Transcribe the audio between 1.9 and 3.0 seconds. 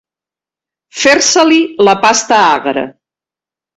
pasta agra.